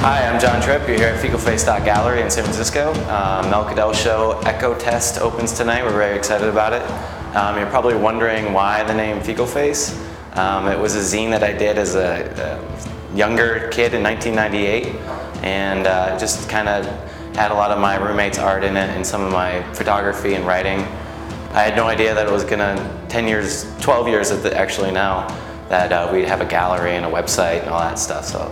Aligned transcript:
Hi, 0.00 0.26
I'm 0.26 0.40
John 0.40 0.62
Trippe. 0.62 0.88
You're 0.88 0.96
here 0.96 1.08
at 1.08 1.22
Fecalface 1.22 1.66
Gallery 1.84 2.22
in 2.22 2.30
San 2.30 2.42
Francisco. 2.42 2.90
Um, 3.10 3.50
Mel 3.50 3.66
Kadel 3.66 3.94
show 3.94 4.40
Echo 4.46 4.74
Test 4.78 5.20
opens 5.20 5.52
tonight. 5.52 5.84
We're 5.84 5.92
very 5.92 6.16
excited 6.16 6.48
about 6.48 6.72
it. 6.72 6.80
Um, 7.36 7.58
you're 7.58 7.68
probably 7.68 7.94
wondering 7.96 8.54
why 8.54 8.82
the 8.84 8.94
name 8.94 9.18
Fecalface. 9.18 9.94
Um, 10.38 10.68
it 10.68 10.78
was 10.78 10.96
a 10.96 11.00
zine 11.00 11.28
that 11.32 11.42
I 11.42 11.52
did 11.52 11.76
as 11.76 11.96
a, 11.96 12.62
a 13.12 13.14
younger 13.14 13.68
kid 13.68 13.92
in 13.92 14.02
1998 14.02 14.86
and 15.44 15.86
uh, 15.86 16.18
just 16.18 16.48
kind 16.48 16.70
of 16.70 16.86
had 17.36 17.50
a 17.50 17.54
lot 17.54 17.70
of 17.70 17.78
my 17.78 17.96
roommate's 17.96 18.38
art 18.38 18.64
in 18.64 18.78
it 18.78 18.88
and 18.96 19.06
some 19.06 19.20
of 19.20 19.30
my 19.30 19.62
photography 19.74 20.32
and 20.32 20.46
writing. 20.46 20.78
I 21.52 21.64
had 21.64 21.76
no 21.76 21.86
idea 21.86 22.14
that 22.14 22.26
it 22.26 22.32
was 22.32 22.44
gonna, 22.44 23.06
10 23.10 23.28
years, 23.28 23.66
12 23.82 24.08
years 24.08 24.30
actually 24.30 24.92
now, 24.92 25.28
that 25.68 25.92
uh, 25.92 26.10
we'd 26.10 26.24
have 26.24 26.40
a 26.40 26.46
gallery 26.46 26.92
and 26.92 27.04
a 27.04 27.10
website 27.10 27.60
and 27.60 27.68
all 27.68 27.80
that 27.80 27.98
stuff. 27.98 28.24
So 28.24 28.50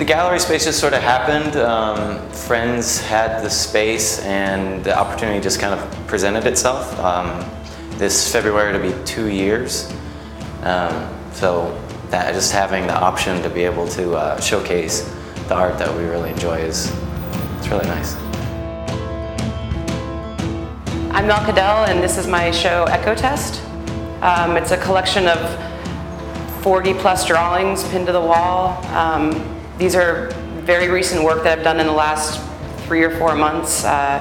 the 0.00 0.06
gallery 0.06 0.40
space 0.40 0.64
just 0.64 0.80
sort 0.80 0.94
of 0.94 1.02
happened. 1.02 1.56
Um, 1.56 2.26
friends 2.30 3.00
had 3.00 3.44
the 3.44 3.50
space 3.50 4.18
and 4.20 4.82
the 4.82 4.98
opportunity 4.98 5.38
just 5.42 5.60
kind 5.60 5.78
of 5.78 6.06
presented 6.06 6.46
itself. 6.46 6.98
Um, 7.00 7.44
this 7.98 8.32
February 8.32 8.72
to 8.72 8.78
be 8.78 8.94
two 9.04 9.26
years. 9.26 9.92
Um, 10.62 11.06
so 11.34 11.78
that 12.08 12.32
just 12.32 12.50
having 12.50 12.86
the 12.86 12.98
option 12.98 13.42
to 13.42 13.50
be 13.50 13.62
able 13.62 13.86
to 13.88 14.14
uh, 14.14 14.40
showcase 14.40 15.02
the 15.48 15.54
art 15.54 15.76
that 15.76 15.94
we 15.94 16.04
really 16.04 16.30
enjoy 16.30 16.56
is 16.56 16.86
it's 17.58 17.68
really 17.68 17.86
nice. 17.86 18.14
I'm 21.12 21.26
Mel 21.26 21.44
Kadel 21.44 21.88
and 21.88 22.02
this 22.02 22.16
is 22.16 22.26
my 22.26 22.50
show 22.52 22.84
Echo 22.84 23.14
Test. 23.14 23.62
Um, 24.22 24.56
it's 24.56 24.70
a 24.70 24.78
collection 24.78 25.28
of 25.28 26.62
40 26.62 26.94
plus 26.94 27.26
drawings 27.26 27.86
pinned 27.90 28.06
to 28.06 28.12
the 28.12 28.20
wall. 28.20 28.82
These 29.80 29.94
are 29.94 30.26
very 30.60 30.90
recent 30.90 31.24
work 31.24 31.42
that 31.42 31.58
I've 31.58 31.64
done 31.64 31.80
in 31.80 31.86
the 31.86 31.92
last 31.94 32.38
three 32.84 33.02
or 33.02 33.16
four 33.16 33.34
months. 33.34 33.82
Uh, 33.82 34.20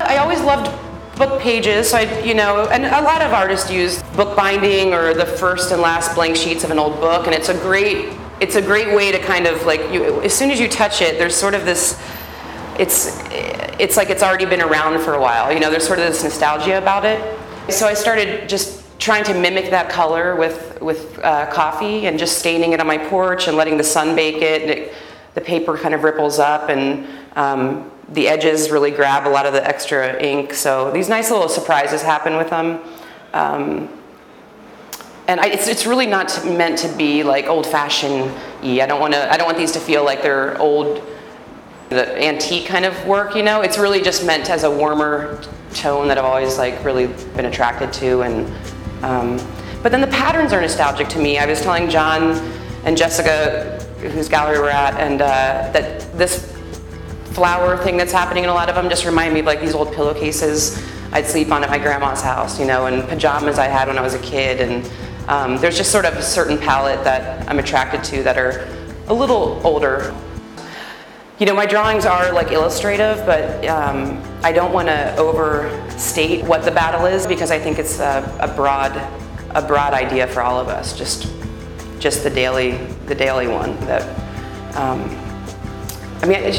I 0.00 0.16
always 0.16 0.40
loved 0.40 0.76
book 1.16 1.40
pages, 1.40 1.90
so 1.90 1.98
I, 1.98 2.20
you 2.24 2.34
know, 2.34 2.66
and 2.72 2.84
a 2.84 3.00
lot 3.00 3.22
of 3.22 3.32
artists 3.32 3.70
use 3.70 4.02
book 4.16 4.36
binding 4.36 4.92
or 4.92 5.14
the 5.14 5.24
first 5.24 5.70
and 5.70 5.80
last 5.80 6.16
blank 6.16 6.34
sheets 6.34 6.64
of 6.64 6.72
an 6.72 6.80
old 6.80 6.98
book, 6.98 7.26
and 7.26 7.34
it's 7.34 7.48
a 7.48 7.54
great, 7.54 8.12
it's 8.40 8.56
a 8.56 8.60
great 8.60 8.88
way 8.88 9.12
to 9.12 9.20
kind 9.20 9.46
of 9.46 9.64
like, 9.66 9.80
you, 9.92 10.20
as 10.22 10.34
soon 10.34 10.50
as 10.50 10.58
you 10.58 10.66
touch 10.66 11.00
it, 11.00 11.16
there's 11.16 11.36
sort 11.36 11.54
of 11.54 11.64
this, 11.64 12.02
it's, 12.76 13.22
it's 13.78 13.96
like 13.96 14.10
it's 14.10 14.24
already 14.24 14.46
been 14.46 14.62
around 14.62 15.00
for 15.00 15.14
a 15.14 15.20
while. 15.20 15.52
You 15.52 15.60
know, 15.60 15.70
there's 15.70 15.86
sort 15.86 16.00
of 16.00 16.06
this 16.06 16.24
nostalgia 16.24 16.76
about 16.76 17.04
it. 17.04 17.20
So 17.72 17.86
I 17.86 17.94
started 17.94 18.48
just 18.48 18.82
trying 19.06 19.22
to 19.22 19.34
mimic 19.34 19.70
that 19.70 19.88
color 19.88 20.34
with, 20.34 20.82
with 20.82 21.16
uh, 21.20 21.46
coffee 21.46 22.08
and 22.08 22.18
just 22.18 22.40
staining 22.40 22.72
it 22.72 22.80
on 22.80 22.86
my 22.88 22.98
porch 22.98 23.46
and 23.46 23.56
letting 23.56 23.76
the 23.76 23.84
sun 23.84 24.16
bake 24.16 24.42
it. 24.42 24.62
it 24.62 24.94
the 25.34 25.40
paper 25.40 25.76
kind 25.78 25.94
of 25.94 26.02
ripples 26.02 26.40
up 26.40 26.70
and 26.70 27.06
um, 27.36 27.88
the 28.08 28.26
edges 28.26 28.70
really 28.70 28.90
grab 28.90 29.26
a 29.26 29.28
lot 29.28 29.46
of 29.46 29.52
the 29.52 29.64
extra 29.64 30.20
ink. 30.20 30.52
So 30.54 30.90
these 30.90 31.08
nice 31.08 31.30
little 31.30 31.48
surprises 31.48 32.02
happen 32.02 32.36
with 32.36 32.50
them. 32.50 32.80
Um, 33.32 33.88
and 35.28 35.38
I, 35.38 35.48
it's, 35.48 35.68
it's 35.68 35.86
really 35.86 36.06
not 36.06 36.44
meant 36.44 36.78
to 36.78 36.88
be 36.96 37.22
like 37.22 37.46
old-fashioned-y. 37.46 38.80
I 38.80 38.86
don't 38.86 39.00
want 39.00 39.12
to. 39.12 39.32
I 39.32 39.36
don't 39.36 39.46
want 39.46 39.58
these 39.58 39.72
to 39.72 39.80
feel 39.80 40.04
like 40.04 40.22
they're 40.22 40.56
old, 40.58 41.02
the 41.90 42.04
antique 42.22 42.66
kind 42.66 42.84
of 42.84 43.06
work. 43.06 43.36
You 43.36 43.42
know, 43.42 43.60
it's 43.60 43.76
really 43.76 44.00
just 44.00 44.24
meant 44.24 44.48
as 44.50 44.64
a 44.64 44.70
warmer 44.70 45.42
tone 45.74 46.08
that 46.08 46.16
I've 46.16 46.24
always 46.24 46.58
like 46.58 46.82
really 46.84 47.08
been 47.36 47.46
attracted 47.46 47.92
to 47.94 48.22
and 48.22 48.50
um, 49.02 49.36
but 49.82 49.92
then 49.92 50.00
the 50.00 50.06
patterns 50.08 50.52
are 50.52 50.60
nostalgic 50.60 51.08
to 51.08 51.18
me. 51.18 51.38
I 51.38 51.46
was 51.46 51.60
telling 51.60 51.88
John 51.88 52.32
and 52.84 52.96
Jessica, 52.96 53.82
whose 54.00 54.28
gallery 54.28 54.58
we're 54.58 54.70
at, 54.70 54.94
and 55.00 55.20
uh, 55.20 55.70
that 55.72 56.00
this 56.16 56.52
flower 57.32 57.76
thing 57.76 57.96
that's 57.96 58.12
happening 58.12 58.44
in 58.44 58.50
a 58.50 58.54
lot 58.54 58.68
of 58.68 58.74
them 58.74 58.88
just 58.88 59.04
remind 59.04 59.34
me 59.34 59.40
of 59.40 59.46
like 59.46 59.60
these 59.60 59.74
old 59.74 59.92
pillowcases 59.92 60.82
I'd 61.12 61.26
sleep 61.26 61.52
on 61.52 61.62
at 61.62 61.70
my 61.70 61.78
grandma's 61.78 62.22
house, 62.22 62.58
you 62.58 62.66
know, 62.66 62.86
and 62.86 63.06
pajamas 63.08 63.58
I 63.58 63.66
had 63.66 63.88
when 63.88 63.98
I 63.98 64.00
was 64.00 64.14
a 64.14 64.18
kid. 64.18 64.60
And 64.60 64.90
um, 65.28 65.56
there's 65.58 65.76
just 65.76 65.92
sort 65.92 66.04
of 66.04 66.14
a 66.14 66.22
certain 66.22 66.58
palette 66.58 67.04
that 67.04 67.48
I'm 67.48 67.58
attracted 67.58 68.02
to 68.04 68.22
that 68.22 68.36
are 68.36 68.68
a 69.08 69.14
little 69.14 69.60
older. 69.64 70.14
You 71.38 71.44
know, 71.44 71.54
my 71.54 71.66
drawings 71.66 72.06
are 72.06 72.32
like 72.32 72.50
illustrative, 72.50 73.18
but 73.26 73.66
um, 73.66 74.22
I 74.42 74.52
don't 74.52 74.72
want 74.72 74.88
to 74.88 75.14
overstate 75.18 76.42
what 76.44 76.64
the 76.64 76.70
battle 76.70 77.04
is 77.04 77.26
because 77.26 77.50
I 77.50 77.58
think 77.58 77.78
it's 77.78 78.00
a, 78.00 78.38
a, 78.40 78.48
broad, 78.48 78.96
a 79.50 79.60
broad 79.60 79.92
idea 79.92 80.26
for 80.28 80.40
all 80.40 80.58
of 80.58 80.68
us. 80.68 80.96
Just, 80.96 81.30
just 81.98 82.22
the 82.22 82.30
daily, 82.30 82.78
the 83.04 83.14
daily 83.14 83.48
one. 83.48 83.78
That, 83.80 84.02
um, 84.76 85.02
I 86.22 86.26
mean, 86.26 86.52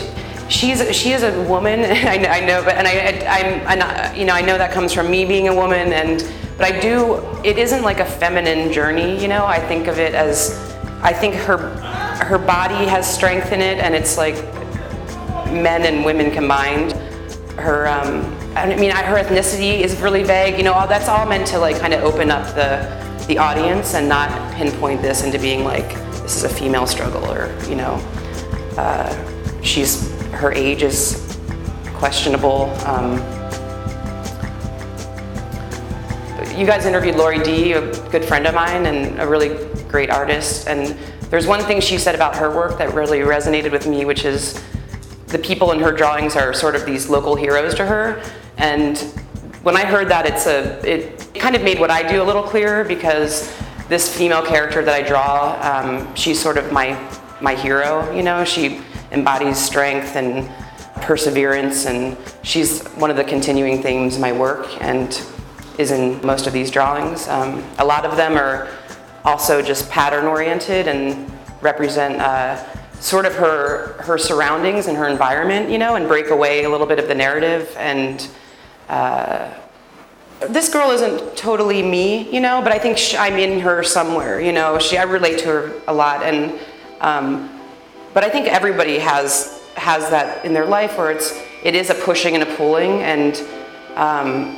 she's 0.48 0.96
she 0.96 1.12
is 1.12 1.24
a 1.24 1.44
woman. 1.50 1.80
I 1.86 2.18
know, 2.18 2.30
I 2.30 2.46
know, 2.46 2.64
but 2.64 2.76
and 2.76 2.88
I, 2.88 3.66
I'm 3.66 4.16
you 4.16 4.26
know 4.26 4.34
I 4.34 4.42
know 4.42 4.59
that 4.59 4.72
comes 4.72 4.94
from 4.94 5.09
me 5.09 5.26
being 5.26 5.48
a 5.48 5.56
woman, 5.56 5.92
and 5.92 6.20
but 6.56 6.72
I 6.72 6.80
do. 6.80 7.16
It 7.44 7.58
isn't 7.58 7.82
like 7.82 8.00
a 8.00 8.06
feminine 8.06 8.72
journey. 8.72 9.20
You 9.20 9.28
know, 9.28 9.44
I 9.46 9.59
think 9.59 9.88
of 9.88 9.98
it 9.98 10.14
as 10.14 10.52
I 11.02 11.14
think 11.14 11.34
her 11.34 11.58
her 12.24 12.38
body 12.38 12.86
has 12.86 13.12
strength 13.12 13.52
in 13.52 13.62
it, 13.62 13.80
and 13.80 13.96
it's 13.96 14.18
like 14.18 14.36
men 15.52 15.84
and 15.84 16.06
women 16.06 16.31
combined. 16.31 16.94
Her, 17.58 17.88
um, 17.88 18.24
I 18.56 18.75
mean, 18.75 18.91
her 18.91 19.18
ethnicity 19.18 19.80
is 19.81 20.00
really 20.00 20.24
vague. 20.24 20.58
You 20.58 20.63
know, 20.63 20.74
all, 20.74 20.88
that's 20.88 21.08
all 21.08 21.25
meant 21.25 21.47
to 21.47 21.59
like 21.59 21.80
kind 21.80 21.94
of 21.94 22.03
open 22.03 22.31
up 22.31 22.46
the 22.56 23.08
the 23.28 23.38
audience 23.38 23.94
and 23.94 24.08
not 24.08 24.30
pinpoint 24.53 25.02
this 25.02 25.22
into 25.22 25.38
being 25.38 25.66
like 25.66 25.90
this 26.22 26.38
is 26.38 26.44
a 26.46 26.50
female 26.50 26.88
struggle 26.88 27.25
or 27.30 27.53
you 27.68 27.75
know, 27.75 27.96
uh, 28.78 29.62
she's 29.62 30.09
her 30.31 30.52
age 30.53 30.81
is 30.81 31.38
questionable. 31.96 32.69
Um, 32.85 33.18
you 36.58 36.66
guys 36.66 36.85
interviewed 36.85 37.16
Lori 37.16 37.40
Dee, 37.40 37.74
a 37.74 37.81
good 38.09 38.24
friend 38.24 38.47
of 38.47 38.53
mine 38.53 38.85
and 38.85 39.19
a 39.19 39.28
really 39.28 39.68
great 39.88 40.09
artist, 40.09 40.68
and 40.68 40.97
there's 41.29 41.46
one 41.46 41.62
thing 41.62 41.81
she 41.81 41.97
said 41.97 42.16
about 42.16 42.35
her 42.35 42.50
work 42.56 42.78
that 42.78 42.94
really 42.94 43.19
resonated 43.19 43.72
with 43.72 43.88
me, 43.88 44.06
which 44.06 44.25
is 44.25 44.64
the 45.28 45.38
people 45.38 45.72
in 45.74 45.80
her 45.80 45.92
drawings 45.92 46.36
are 46.36 46.54
sort 46.54 46.76
of 46.76 46.86
these 46.86 47.10
local 47.10 47.36
heroes 47.36 47.76
to 47.76 47.86
her. 47.86 48.24
And 48.58 48.98
when 49.62 49.76
I 49.76 49.86
heard 49.86 50.08
that, 50.10 50.26
it's 50.26 50.48
a, 50.48 50.80
it 50.90 51.34
kind 51.36 51.56
of 51.56 51.64
made 51.64 51.80
what 51.80 51.92
I 51.92 52.10
do 52.10 52.22
a 52.22 52.26
little 52.26 52.44
clearer 52.44 52.84
because 52.86 53.54
this 53.90 54.16
female 54.16 54.42
character 54.42 54.84
that 54.84 54.94
I 54.94 55.06
draw, 55.06 55.60
um, 55.62 56.16
she's 56.16 56.42
sort 56.42 56.58
of 56.58 56.72
my, 56.72 56.98
my 57.42 57.56
hero, 57.56 58.10
you 58.16 58.24
know? 58.24 58.46
She 58.46 58.82
embodies 59.12 59.58
strength 59.58 60.16
and 60.16 60.50
perseverance 61.02 61.86
and 61.86 62.18
she's 62.44 62.86
one 62.96 63.12
of 63.12 63.18
the 63.18 63.24
continuing 63.24 63.82
themes 63.82 64.16
in 64.16 64.22
my 64.22 64.32
work 64.32 64.66
and 64.82 65.22
is 65.78 65.92
in 65.92 66.26
most 66.26 66.48
of 66.48 66.54
these 66.54 66.72
drawings. 66.72 67.28
Um, 67.28 67.64
a 67.80 67.86
lot 67.86 68.06
of 68.06 68.18
them 68.18 68.38
are 68.38 68.70
also 69.24 69.62
just 69.62 69.90
pattern 69.90 70.26
oriented 70.26 70.88
and 70.88 71.32
represent 71.62 72.22
uh, 72.22 72.64
sort 73.00 73.25
of 73.25 73.35
her 73.35 73.94
her 74.02 74.18
surroundings 74.18 74.88
and 74.88 74.97
her 74.97 75.08
environment, 75.08 75.69
you 75.69 75.78
know, 75.78 75.96
and 75.96 76.08
break 76.08 76.30
away 76.30 76.63
a 76.63 76.69
little 76.69 76.88
bit 76.88 77.00
of 77.00 77.08
the 77.08 77.16
narrative. 77.16 77.74
And 77.78 78.28
uh, 78.90 79.53
this 80.50 80.72
girl 80.72 80.91
isn't 80.91 81.35
totally 81.35 81.81
me, 81.81 82.30
you 82.31 82.40
know, 82.40 82.62
but 82.62 82.72
I 82.72 82.80
think 82.80 82.97
she, 82.97 83.18
I'm 83.18 83.38
in 83.38 83.59
her 83.59 83.84
somewhere, 83.84 84.40
you 84.40 84.52
know. 84.52 84.80
She 84.80 84.97
I 84.97 85.03
relate 85.03 85.40
to 85.40 85.46
her 85.46 85.81
a 85.88 85.94
lot, 85.94 86.24
and 86.24 86.59
um, 87.02 87.59
but 88.13 88.24
I 88.24 88.30
think 88.30 88.47
everybody 88.47 89.00
has 89.00 89.64
has 89.75 90.09
that 90.09 90.44
in 90.46 90.53
their 90.53 90.66
life 90.66 90.97
where 90.97 91.12
it's 91.12 91.40
it 91.64 91.75
is 91.75 91.90
a 91.90 91.96
pushing 91.96 92.35
and 92.35 92.44
a 92.44 92.56
pulling, 92.56 93.02
and 93.02 93.44
um, 93.96 94.56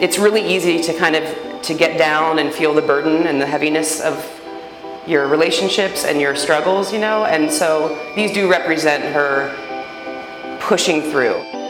it's 0.00 0.18
really 0.18 0.42
easy 0.42 0.82
to 0.82 0.92
kind 0.94 1.16
of 1.16 1.62
to 1.62 1.74
get 1.74 1.96
down 1.98 2.38
and 2.38 2.52
feel 2.52 2.74
the 2.74 2.82
burden 2.82 3.26
and 3.26 3.40
the 3.40 3.46
heaviness 3.46 4.00
of 4.00 4.41
your 5.06 5.26
relationships 5.26 6.04
and 6.04 6.20
your 6.20 6.36
struggles, 6.36 6.92
you 6.92 6.98
know, 6.98 7.24
and 7.24 7.50
so 7.50 7.98
these 8.14 8.32
do 8.32 8.50
represent 8.50 9.02
her 9.14 9.54
pushing 10.60 11.02
through. 11.02 11.61